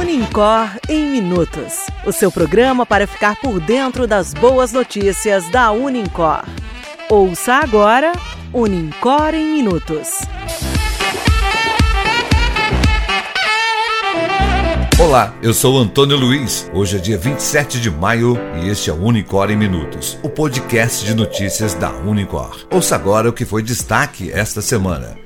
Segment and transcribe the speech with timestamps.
[0.00, 1.74] Unicor em Minutos
[2.06, 6.44] o seu programa para ficar por dentro das boas notícias da Unicor.
[7.10, 8.12] Ouça agora
[8.52, 10.08] Unicor em Minutos.
[14.98, 16.70] Olá, eu sou Antônio Luiz.
[16.74, 21.04] Hoje é dia 27 de maio e este é o Unicor em Minutos, o podcast
[21.04, 22.66] de notícias da Unicor.
[22.70, 25.19] Ouça agora o que foi destaque esta semana.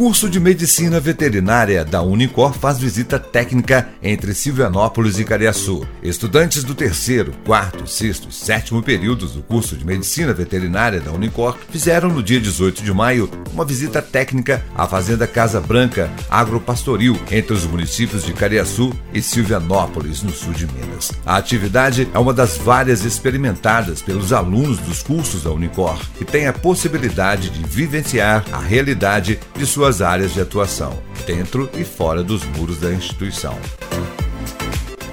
[0.00, 5.86] Curso de Medicina Veterinária da Unicor faz visita técnica entre Silvianópolis e Cariaçu.
[6.02, 11.54] Estudantes do terceiro, quarto, sexto e sétimo períodos do curso de Medicina Veterinária da Unicor
[11.68, 17.52] fizeram no dia 18 de maio uma visita técnica à Fazenda Casa Branca Agropastoril entre
[17.52, 21.12] os municípios de Cariaçu e Silvianópolis, no sul de Minas.
[21.26, 26.46] A atividade é uma das várias experimentadas pelos alunos dos cursos da Unicor, que tem
[26.46, 32.22] a possibilidade de vivenciar a realidade de suas suas áreas de atuação, dentro e fora
[32.22, 33.58] dos muros da instituição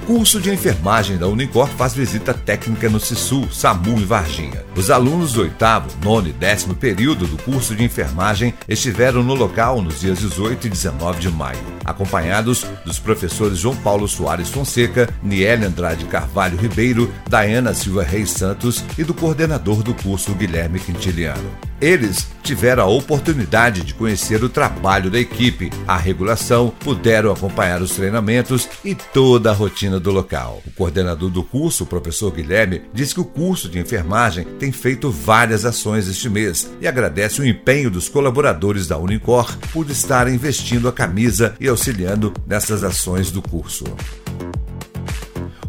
[0.08, 4.64] curso de enfermagem da Unicor faz visita técnica no CISU, SAMU e Varginha.
[4.74, 9.82] Os alunos do oitavo, nono e décimo período do curso de enfermagem estiveram no local
[9.82, 15.66] nos dias 18 e 19 de maio, acompanhados dos professores João Paulo Soares Fonseca, Niele
[15.66, 21.50] Andrade Carvalho Ribeiro, Daiana Silva Reis Santos e do coordenador do curso Guilherme Quintiliano.
[21.80, 27.92] Eles tiveram a oportunidade de conhecer o trabalho da equipe, a regulação, puderam acompanhar os
[27.92, 30.60] treinamentos e toda a rotina do local.
[30.66, 35.10] O coordenador do curso, o professor Guilherme, diz que o curso de enfermagem tem feito
[35.10, 40.88] várias ações este mês e agradece o empenho dos colaboradores da Unicor por estarem vestindo
[40.88, 43.84] a camisa e auxiliando nessas ações do curso.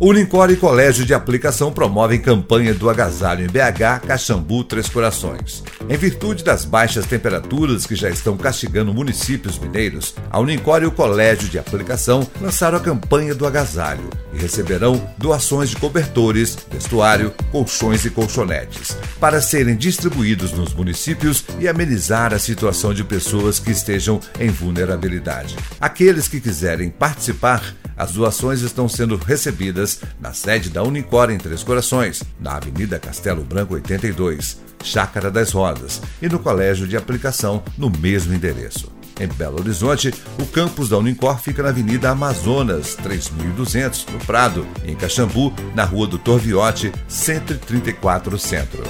[0.02, 5.61] O Lincore Colégio de Aplicação promovem campanha do agasalho em BH, Caxambu, Três Corações.
[5.89, 10.91] Em virtude das baixas temperaturas que já estão castigando municípios mineiros, a Unicor e o
[10.91, 18.06] Colégio de Aplicação lançaram a campanha do agasalho e receberão doações de cobertores, vestuário, colchões
[18.06, 24.22] e colchonetes para serem distribuídos nos municípios e amenizar a situação de pessoas que estejam
[24.40, 25.57] em vulnerabilidade.
[25.81, 31.63] Aqueles que quiserem participar as doações estão sendo recebidas na sede da Unicor em Três
[31.63, 37.89] Corações, na Avenida Castelo Branco 82, Chácara das Rodas, e no Colégio de Aplicação, no
[37.89, 38.89] mesmo endereço.
[39.19, 44.95] Em Belo Horizonte, o campus da Unicor fica na Avenida Amazonas, 3200, no Prado, em
[44.95, 48.81] Caxambu, na Rua do Torviote, 134 Centro.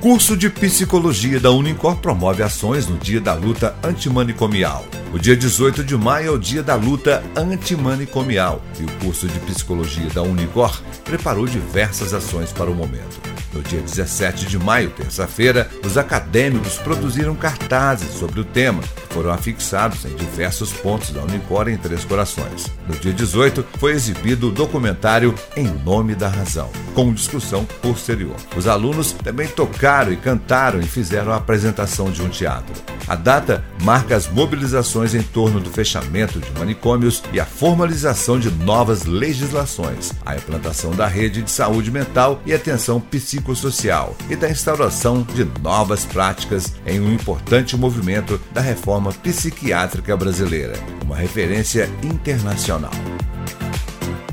[0.00, 4.86] Curso de Psicologia da Unicor promove ações no Dia da Luta Antimanicomial.
[5.12, 9.38] O dia 18 de maio é o dia da luta antimanicomial e o curso de
[9.40, 13.20] psicologia da Unicor preparou diversas ações para o momento.
[13.52, 19.30] No dia 17 de maio, terça-feira, os acadêmicos produziram cartazes sobre o tema, que foram
[19.30, 22.72] afixados em diversos pontos da Unicor em Três Corações.
[22.88, 28.36] No dia 18, foi exibido o documentário Em Nome da Razão, com discussão posterior.
[28.56, 32.72] Os alunos também tocaram e cantaram e fizeram a apresentação de um teatro.
[33.06, 38.50] A data marca as mobilizações em torno do fechamento de manicômios e a formalização de
[38.50, 45.22] novas legislações, a implantação da rede de saúde mental e atenção psicossocial e da instauração
[45.34, 50.74] de novas práticas em um importante movimento da reforma psiquiátrica brasileira,
[51.04, 52.92] uma referência internacional.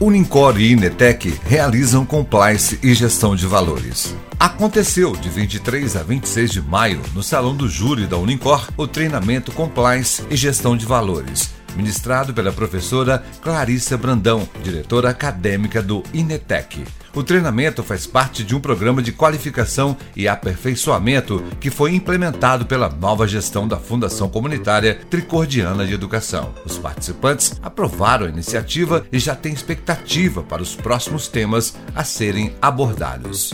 [0.02, 4.16] Unincor e Inetec realizam compliance e gestão de valores.
[4.40, 9.52] Aconteceu de 23 a 26 de maio, no Salão do Júri da Unincor, o treinamento
[9.52, 16.86] Compliance e Gestão de Valores, ministrado pela professora Clarissa Brandão, diretora acadêmica do Inetec.
[17.14, 22.90] O treinamento faz parte de um programa de qualificação e aperfeiçoamento que foi implementado pela
[22.90, 26.54] nova gestão da Fundação Comunitária Tricordiana de Educação.
[26.66, 32.54] Os participantes aprovaram a iniciativa e já têm expectativa para os próximos temas a serem
[32.62, 33.54] abordados.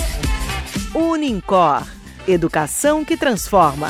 [0.93, 1.83] Unincor.
[2.27, 3.87] Educação que transforma.